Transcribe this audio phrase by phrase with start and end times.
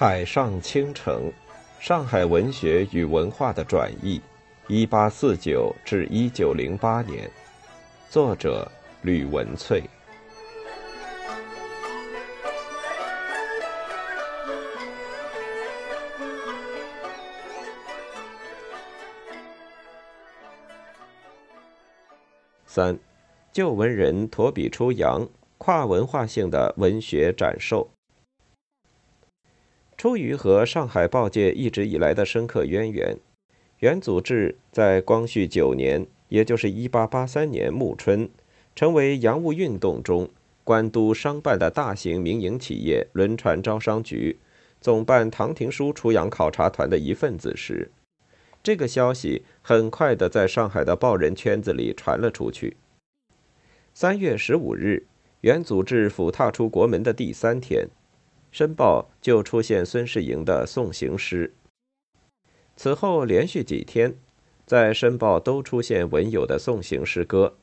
[0.00, 1.28] 海上倾城：
[1.80, 4.22] 上海文学与文化的转译
[4.68, 7.28] （一八四九至一九零八年），
[8.08, 8.70] 作者
[9.02, 9.82] 吕文翠。
[22.64, 22.96] 三，
[23.50, 27.90] 旧文人托笔出洋，跨文化性的文学展售。
[29.98, 33.18] 出于和上海报界一直以来的深刻渊源，
[33.80, 38.30] 袁祖志在光绪九年，也就是1883年暮春，
[38.76, 40.30] 成为洋务运动中
[40.62, 44.38] 官督商办的大型民营企业轮船招商局
[44.80, 47.90] 总办唐廷枢出洋考察团的一份子时，
[48.62, 52.76] 这个消息很快的在上海的报人圈子里传了出去。
[53.92, 55.08] 三月十五日，
[55.40, 57.86] 袁祖志甫踏出国门的第三天。
[58.50, 61.54] 《申报》就出现孙世莹的送行诗。
[62.76, 64.14] 此后连续几天，
[64.64, 67.56] 在《申报》都出现文友的送行诗歌，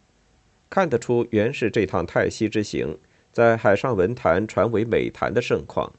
[0.70, 2.98] 看得出袁氏这趟泰西之行
[3.32, 5.92] 在海上文坛传为美谈的盛况。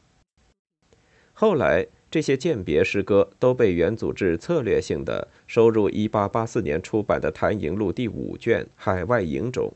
[1.32, 9.72] 后来，这些饯别诗歌都被袁祖志策略性的收入1884年出版的《谭营录》第五卷《海外营》中。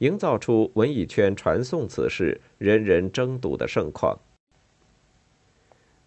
[0.00, 4.18] 营造出文艺圈传颂此事、人人争睹的盛况。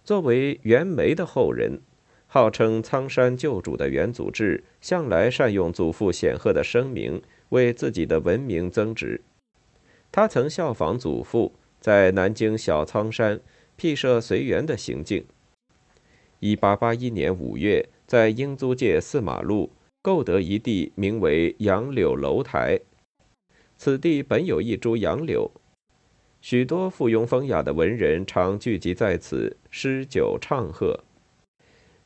[0.04, 1.80] 作为袁枚的后人，
[2.28, 9.22] 号称苍山旧主的袁祖志，向来善用祖父显赫的声名，为自己的文名增值。
[10.12, 13.40] 他曾效仿祖父，在南京小苍山
[13.76, 15.24] 辟设随园的行径。
[16.40, 19.70] 一八八一年五月，在英租界四马路
[20.02, 22.80] 购得一地，名为杨柳楼台。
[23.84, 25.52] 此地本有一株杨柳，
[26.40, 31.04] 许多附庸风雅的文人常聚集在此诗酒唱和，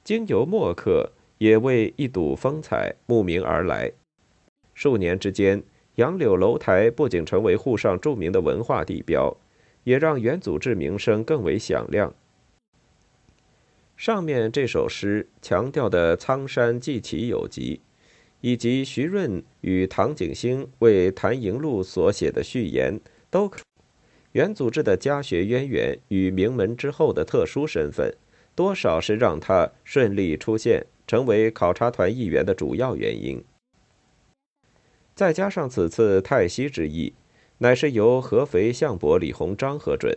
[0.03, 3.91] 经由墨客也为一睹风采慕名而来。
[4.73, 5.61] 数年之间，
[5.97, 9.37] 杨柳楼台不仅成为沪上著名的文化地标，
[9.83, 12.11] 也让元祖志名声更为响亮。
[13.95, 17.81] 上面这首诗强调的苍山既奇有极。
[18.41, 22.99] 以及徐润与唐景星为《谭营录》所写的序言，
[23.29, 23.61] 都可
[24.33, 28.15] 元祖志的家学渊源与名门之后的特殊身份，
[28.53, 33.43] 多少是让他顺利出现，成为考察团一员的主要原因。
[35.15, 37.13] 再加上此次泰西之役，
[37.57, 40.15] 乃是由合肥相伯李鸿章核准，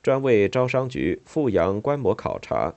[0.00, 2.76] 专为招商局赴洋观摩考察。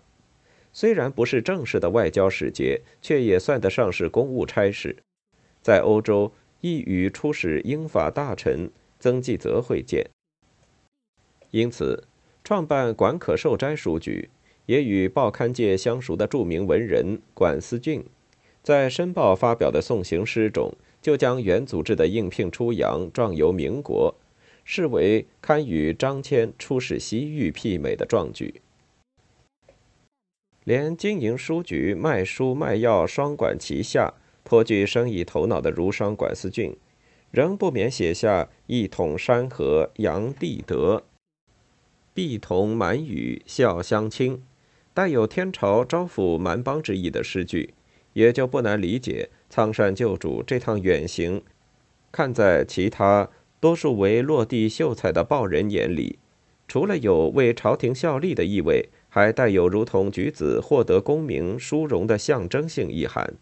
[0.74, 4.96] 虽然不是正式的外交使节，却也算得上是公务差事，
[5.62, 10.10] 在欧洲亦与出使英法大臣曾纪泽会见。
[11.50, 12.06] 因此，
[12.44, 14.30] 创办管可受斋书局，
[14.66, 18.06] 也与报刊界相熟的著名文人管思俊，
[18.64, 24.16] 在《申报》发表的送行诗中，就将原组织的应聘出洋壮游民国，
[24.64, 28.62] 视为堪与张骞出使西域媲美的壮举。
[30.64, 34.14] 连经营书局、卖书卖药双管齐下、
[34.44, 36.78] 颇具生意头脑的儒商管思俊，
[37.32, 41.04] 仍不免写下“一统山河扬帝德，
[42.14, 44.44] 必同满语笑相亲”，
[44.94, 47.74] 带有天朝招抚蛮邦之意的诗句，
[48.14, 51.42] 也就不难理解苍山旧主这趟远行，
[52.12, 53.28] 看在其他
[53.60, 56.20] 多数为落地秀才的报人眼里，
[56.68, 58.90] 除了有为朝廷效力的意味。
[59.14, 63.34] 还带有如同举子获得功名殊荣的象征性意涵。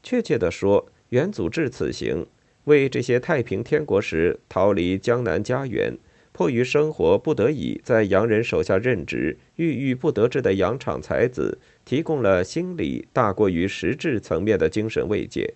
[0.00, 2.24] 确切地说，元祖志此行
[2.64, 5.98] 为这些太平天国时逃离江南家园、
[6.30, 15.54] 迫于生活不得已在洋人手下任职、郁郁不得志的洋场才子提供了心理大过于实质层面的精神慰藉。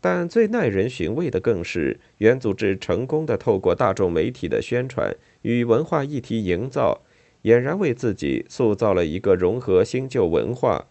[0.00, 5.12] 但最耐人寻味的，更是元祖志成功的透过大众媒体的宣传。
[5.42, 7.02] 与文化议题营造，
[7.42, 10.86] 俨然为自己塑造了一个融合新旧文化，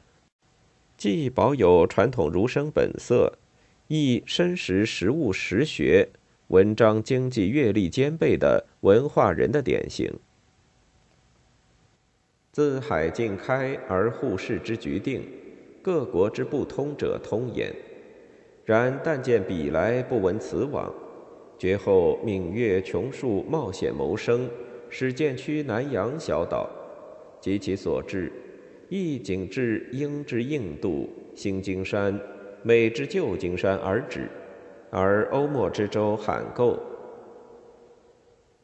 [0.98, 3.38] 既保有传统儒生本色，
[3.88, 6.10] 亦深识实务实学、
[6.48, 10.12] 文章经济阅历兼备的文化人的典型。
[12.52, 15.24] 自海尽开而互市之局定，
[15.82, 17.74] 各国之不通者通焉。
[18.68, 20.94] 然但见彼来不闻此往。
[21.58, 24.50] 绝后闽越穷戍冒险谋生，
[24.90, 26.70] 始建区南洋小岛，
[27.40, 28.30] 及其所至，
[28.90, 32.20] 亦景至英之印度、新金山、
[32.62, 34.28] 美之旧金山而止，
[34.90, 36.78] 而欧墨之洲罕构。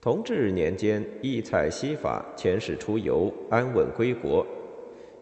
[0.02, 4.46] 同治年间，异采西法，遣使出游，安稳归国。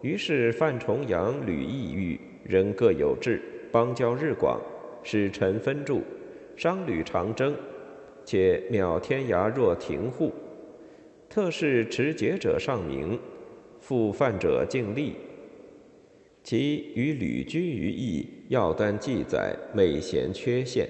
[0.01, 3.39] 于是范重阳屡异域，人各有志，
[3.72, 4.60] 邦交日广，
[5.03, 6.01] 使臣分驻，
[6.56, 7.56] 商旅长征，
[8.24, 10.31] 且渺天涯若停户。
[11.30, 13.18] 特是持节者上名，
[13.80, 15.15] 复犯者尽力。
[16.44, 20.88] 其与旅居于异，要端记载，美贤缺陷，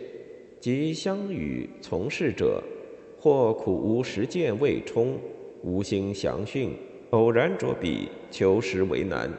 [0.60, 2.64] 及相与从事者，
[3.20, 5.20] 或苦无实践未充，
[5.62, 6.74] 无心详训，
[7.12, 9.30] 偶然着笔，求实为难。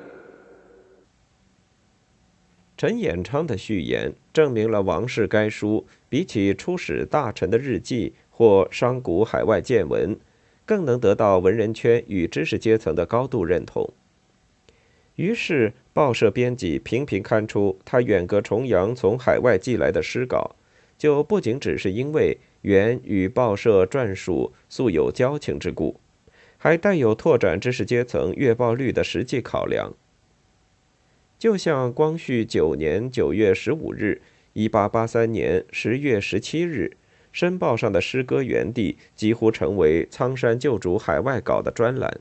[2.82, 10.18] 陈衍昌的序言证明了王氏该书比起出使大臣的日记或商贾海外见闻。
[10.66, 13.88] 更能得到文人圈与知识阶层的高度认同。
[15.14, 20.56] 于是，报社编辑频频刊出他远隔重洋从海外寄来的诗稿，
[20.98, 26.00] 就不仅只是因为原与报社撰属素有交情之故，
[26.58, 29.94] 还带有拓展知识阶层阅报率的实际考量。
[31.42, 34.22] 就像光绪九年九月十五日、
[34.52, 36.92] 一八八三年十月十七日。
[37.32, 42.20] 《申报》上的诗歌园地几乎成为苍山旧主海外稿的专栏。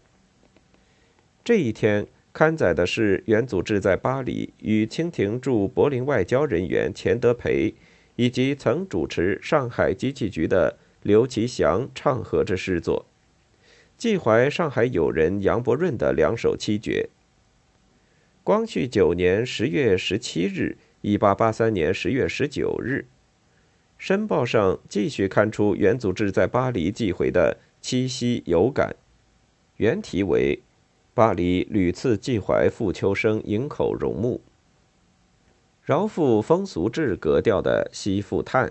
[1.43, 7.75] 这一天刊载的是元祖志在巴黎与清廷驻柏林外交人员钱德培，
[8.15, 13.05] 以及曾主持上海机器局的刘其祥唱和之诗作，
[13.95, 17.07] 寄怀上海友人杨伯润的两首七绝。
[18.43, 23.05] 光绪九年十月十七日，一八八三年十月十九日。
[24.03, 28.95] 《申报》上继续刊出元祖志在巴黎寄回的七夕有感，
[29.77, 30.57] 原题为
[31.13, 34.41] 《巴黎屡次寄怀傅秋生营口荣木》，
[35.83, 38.69] 饶富风俗志格调的《西复叹》，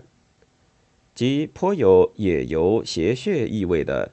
[1.15, 4.09] 及颇有野游邪谑意味的《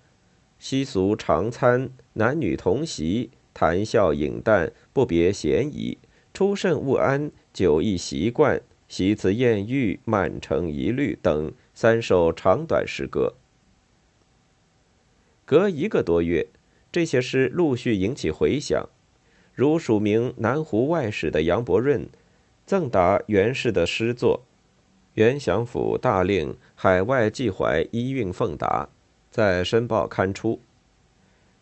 [0.60, 5.98] 西俗常餐男女同席谈笑饮淡不别嫌疑
[6.32, 8.58] 出甚勿安久易习惯》。
[8.88, 13.34] 习词艳遇，满城一律等三首长短诗歌。
[15.44, 16.46] 隔一个多月，
[16.92, 18.88] 这些诗陆续引起回响，
[19.56, 22.08] 如署名南湖外史的杨伯润
[22.64, 24.44] 赠答袁氏的诗作
[25.16, 28.88] 《袁祥府大令海外寄怀一韵奉达》，
[29.32, 30.62] 在《申报》刊出。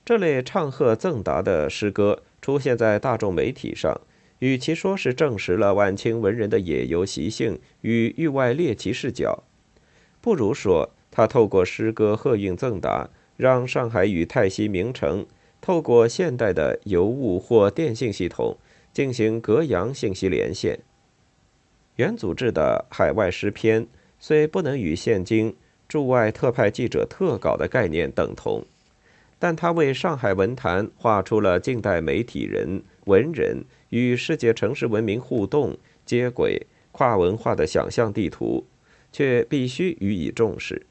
[0.05, 3.99] 这类唱和赠答的诗歌出现在大众媒体上。
[4.39, 9.43] 与其说是证实了晚清文人的野游习性与域外猎奇视角，
[10.19, 15.25] 不如说他透过诗歌贺运赠答，让上海与泰西名城
[15.61, 18.57] 透过现代的邮物或电信系统
[18.91, 20.79] 进行隔洋信息连线。
[21.95, 23.87] 元祖制的海外诗篇
[24.19, 25.55] 虽不能与现今
[25.87, 28.65] 驻外特派记者特稿的概念等同，
[29.39, 33.63] 但他为上海文坛画出了近代媒体人文人。
[33.89, 38.65] 与世界城市文明互动、接轨、跨文化的想象地图，
[39.09, 40.85] 却必须予以重视。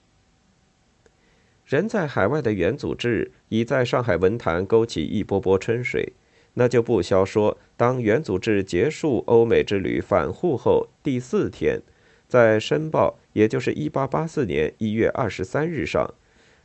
[1.66, 6.14] 人在海外的元祖志已在上海文坛勾起一波波春水，
[6.54, 11.82] 那就不消说，当元祖志结束欧美之旅返沪后第四天，
[12.26, 16.14] 在《申报》，也就是1884年1月23日上，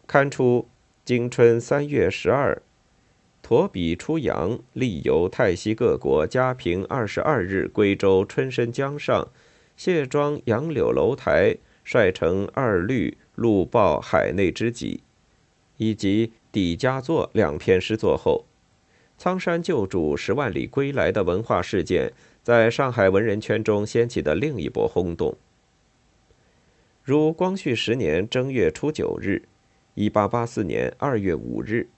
[0.08, 0.68] 刊出
[1.06, 2.56] 《今春三月十二》。
[3.42, 6.28] 驼笔出洋，历游泰西各国。
[6.28, 9.28] 嘉平二十二日，归州春申江上，
[9.76, 15.02] 卸妆杨柳楼台，率成二律录报海内之己，
[15.78, 18.46] 以及底佳作两篇诗作后，
[19.18, 22.14] 苍山旧主十万里归来的文化事件，
[22.44, 25.36] 在上海文人圈中掀起的另一波轰动。
[27.02, 29.42] 如光绪十年正月初九日，
[30.00, 31.90] 一八八四年二月五日。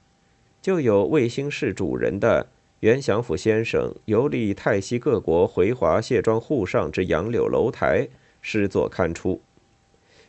[0.59, 2.47] 就有卫星室主人的
[2.79, 8.07] 袁祥甫先生游历泰西各国回华卸妆沪上之杨柳楼台
[8.41, 9.39] 诗作刊出，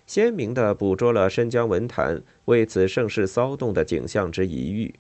[0.07, 4.95] 鲜明地捕捉了申江文坛为此盛世骚动的景象之一隅。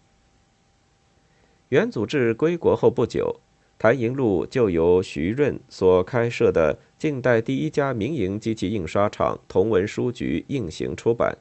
[1.68, 3.40] 元祖志归国后不久，
[3.78, 11.36] 谭银路就由徐润所开设的近代第一家民营机器印刷厂同文书局印行出版，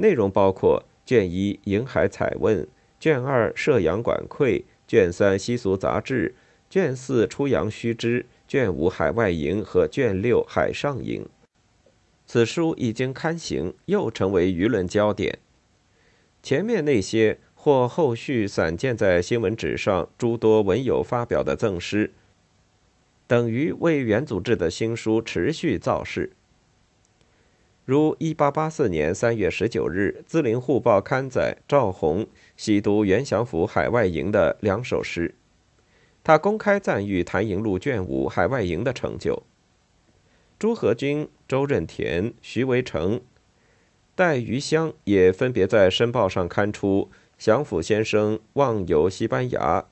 [0.00, 0.82] 内容包括。
[1.06, 2.62] 卷一《银海采问》，
[3.00, 6.28] 卷二《摄阳管窥》，卷三《习俗杂志》，
[6.72, 11.24] 卷四《出洋须知》，卷五《海外营》和卷六《海上营》。
[12.26, 15.40] 此书已经刊行，又成为舆论焦点。
[16.44, 22.12] 前面那些或后续散见在新闻纸上诸多文友发表的赠诗，
[23.26, 26.30] 等于为元祖制的新书持续造势。
[27.90, 32.24] 如1884年3月19日《资林户报》刊载赵宏
[32.56, 35.34] 喜读袁祥甫海外营的两首诗，
[36.22, 39.42] 他公开赞誉谭营路卷五海外营的成就。
[40.56, 43.20] 朱和钧、周任田、徐维成、
[44.14, 49.84] 戴余香也分别在《申报》上刊出祥甫先生望游西班牙。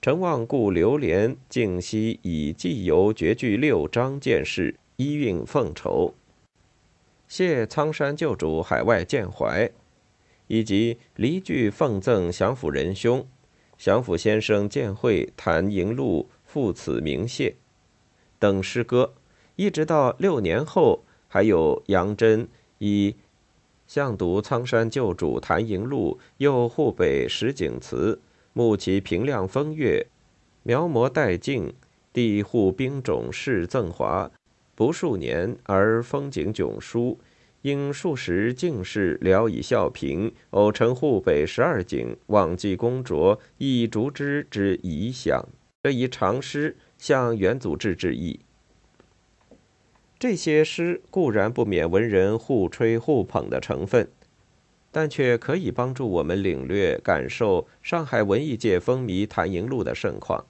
[0.00, 6.14] 陈望故流连，竟夕以寄游绝句六章见事，一韵奉酬。
[7.32, 9.70] 谢苍山旧主海外见怀，
[10.48, 13.26] 以及离句奉赠降府仁兄，
[13.78, 17.56] 降府先生见会谭迎路赴此鸣谢
[18.38, 19.14] 等诗歌，
[19.56, 22.46] 一直到六年后，还有杨真
[22.76, 23.16] 以
[23.86, 28.20] 向读苍山旧主谭迎路，又护北石景祠。
[28.52, 30.06] 目其平亮风月，
[30.64, 31.72] 描摹殆尽，
[32.12, 34.30] 地护兵种世赠华，
[34.74, 37.18] 不数年而风景迥殊。
[37.62, 45.48] 应数十进士聊以笑评，偶成沪北十二景，忘记公卓，亦逐之之遗响。
[45.82, 48.40] 这一长诗向元祖志致意。
[50.18, 54.08] 这些诗固然不免文人互吹互捧的成分。
[54.94, 60.44] 但却可以帮助我们领略、感受上海文艺界风靡谭迎路的盛况。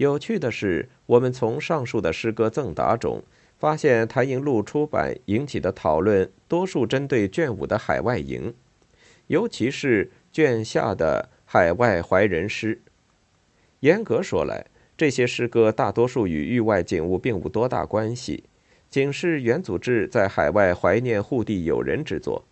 [0.00, 3.22] 有趣的是，我们从上述的诗歌赠答中
[3.58, 8.54] 发现，谭迎路出版引起的讨论多数针对卷五的海外营，
[9.26, 12.80] 尤其是卷下的海外怀人诗。
[13.80, 14.64] 严格说来，
[14.96, 18.44] 这些诗歌大多数与域外景物并无多大关系，
[18.88, 22.46] 仅是元祖志在海外怀念故地友人之作。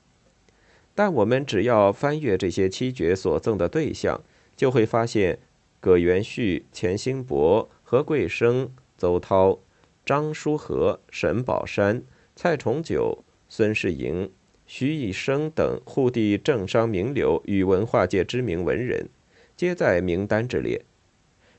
[0.95, 4.21] 但我们只要翻阅这些七绝所赠的对象，
[4.55, 5.39] 就会发现，
[5.81, 9.61] 葛元旭、钱兴伯、何桂生、邹涛、
[10.05, 12.03] 张书和、沈宝山、
[12.35, 14.31] 蔡崇九、孙世莹、
[14.67, 19.09] 徐以升等沪地政商名流与文化界知名文人，
[19.57, 20.85] 皆在名单之列。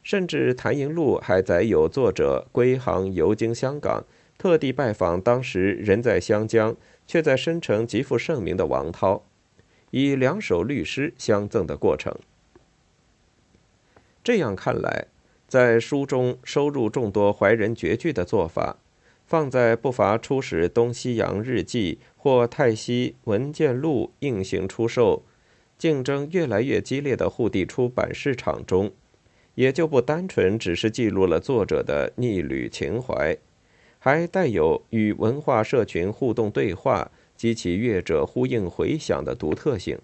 [0.03, 4.05] 甚至谭迎录还载有作者归航游经香港，
[4.38, 9.25] 特地拜访当时人在湘江却在申城极负盛名的王涛。
[9.91, 12.15] 以两首律诗相赠的过程。
[14.23, 15.05] 这样看来，
[15.47, 18.77] 在书中收入众多怀人绝句的做法，
[19.25, 25.23] 放在不乏出使东西洋日记或泰西文件录应行出售、
[25.77, 28.91] 竞争越来越激烈的沪地出版市场中，
[29.55, 33.38] 也就不单纯只是记录了作者的逆旅情怀，
[33.97, 37.11] 还带有与文化社群互动对话。
[37.39, 39.97] 激起阅者呼应回响的独特性。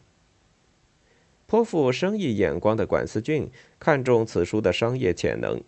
[1.47, 3.49] 颇富生意眼光的管思俊
[3.79, 5.61] 看中此书的商业潜能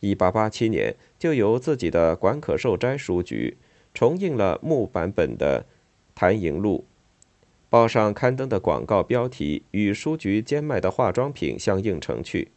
[0.00, 3.56] ，1887年就由自己的管可寿斋书局
[3.94, 5.62] 重印了木版本的
[6.14, 6.84] 《谭营录》，
[7.70, 12.48] 报上刊登的广告标题与书局兼卖的化妆品相映成趣，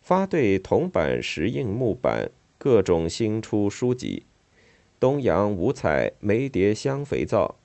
[0.00, 4.22] 发对铜版、石印、木版各种新出书籍。
[5.00, 7.56] 东洋五彩梅蝶香肥皂、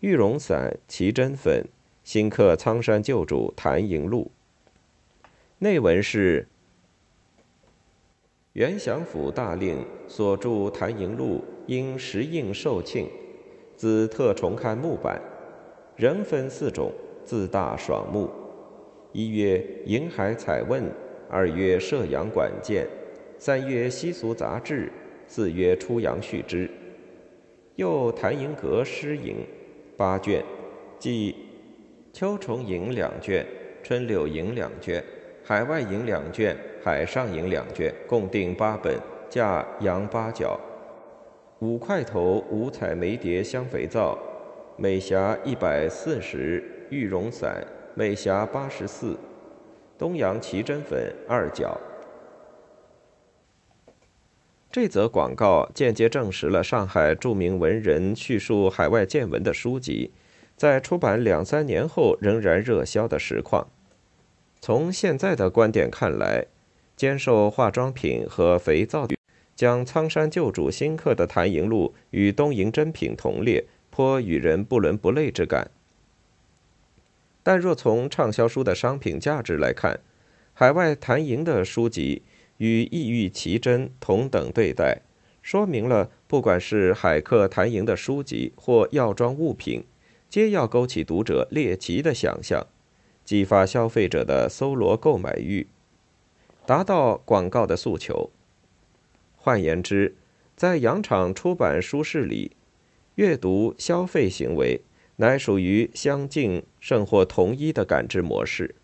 [0.00, 1.68] 玉容散、奇珍粉，
[2.04, 4.30] 新刻苍山旧主谭迎路。
[5.58, 6.46] 内文是：
[8.52, 13.08] 袁祥府大令所著谭迎路，因石印受庆，
[13.74, 15.18] 兹特重刊木版，
[15.96, 16.92] 仍分四种，
[17.24, 18.30] 字大爽目。
[19.12, 20.84] 一曰银海采问，
[21.30, 22.86] 二曰射阳管见，
[23.38, 24.92] 三曰西俗杂志。
[25.26, 26.70] 四曰出阳续之，
[27.76, 29.36] 又谭营阁诗营
[29.96, 30.44] 八卷，
[30.98, 31.34] 即
[32.14, 33.44] 秋虫吟两卷，
[33.82, 35.02] 春柳吟两卷，
[35.42, 38.96] 海外吟两卷，海上吟两卷，共定八本，
[39.28, 40.56] 价洋八角。
[41.58, 44.16] 五块头五彩梅蝶香肥皂，
[44.76, 47.66] 每匣一百四十；玉容散
[47.96, 49.16] 每匣八十四；
[49.98, 51.76] 东洋奇珍粉二角。
[54.70, 60.12] 这则广告间接证实了上海著名文人叙述海外见闻的书籍，
[60.56, 63.68] 在出版两三年后仍然热销的实况。
[64.60, 66.46] 从现在的观点看来，
[66.96, 69.08] 兼售化妆品和肥皂，
[69.54, 75.70] 将苍山旧主新刻的《谭营录》与东瀛珍品同列，颇与人不伦不类之感。
[77.42, 80.00] 但若从畅销书的商品价值来看，
[80.52, 82.22] 海外谭营的书籍。
[82.58, 85.02] 与异域奇珍同等对待，
[85.42, 89.84] 说明了不管是海客谈营的书籍或药妆物品，
[90.34, 92.66] 皆要勾起读者猎奇的想象，
[93.24, 95.68] 激发消费者的搜罗购买欲，
[96.66, 98.32] 达到广告的诉求。
[99.36, 100.16] 换言之，
[100.56, 102.50] 在洋场出版书市里，
[103.14, 104.80] 阅读消费行为
[105.18, 108.74] 乃属于相近甚或同一的感知模式。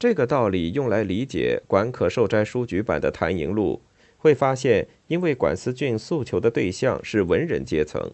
[0.00, 3.80] 这个道理用来理解管可受斋书局版的《谭营录》，
[4.20, 8.10] 会发现，因为管思俊诉求的对象是文人阶层，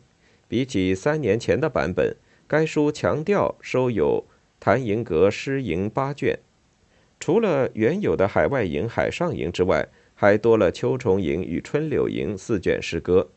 [0.49, 4.25] 比起三年前的版本，该书强调收有
[4.59, 6.39] 谭营阁诗吟八卷，
[7.21, 13.29] 除了原有的海外吟、海上吟之外，还多了秋虫吟与春柳吟四卷诗歌，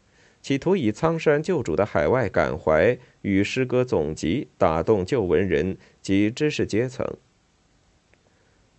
[0.41, 7.05] 企图以苍山旧主的海外感怀与诗歌总集打动旧文人及知识阶层。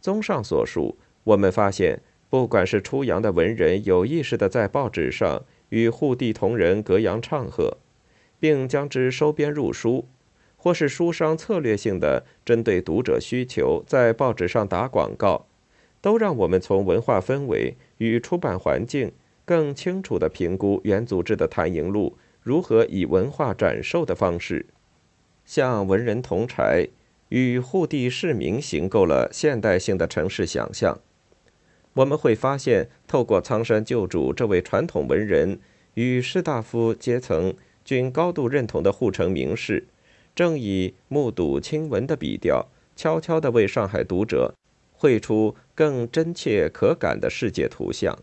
[0.01, 7.79] 综上所述，我们发现，不管是出洋的文人有意识地在报纸上与沪地同仁隔洋唱和，
[8.43, 10.09] 并将之收编入书，
[10.57, 15.47] 或是书商策略性的针对读者需求在报纸上打广告，
[16.01, 19.13] 都让我们从文化氛围与出版环境
[19.45, 24.67] 更清楚地评估原组织的《谭营录》如何以文化展售的方式，
[25.45, 26.89] 向文人同柴。
[27.29, 30.99] 与沪地市民形构了现代性的城市想象，
[31.95, 35.59] 我们会发现，透过苍山旧主这位传统文人
[35.95, 39.87] 与士大夫阶层均高度认同的护城名士，
[40.35, 44.55] 正以目睹亲闻的笔调，悄悄地为上海读者
[44.93, 48.19] 绘出更真切可感的世界图像。